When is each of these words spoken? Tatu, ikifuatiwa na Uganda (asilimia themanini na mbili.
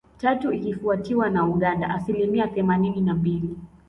Tatu, 0.17 0.51
ikifuatiwa 0.51 1.29
na 1.29 1.45
Uganda 1.45 1.89
(asilimia 1.89 2.47
themanini 2.47 3.01
na 3.01 3.13
mbili. 3.15 3.49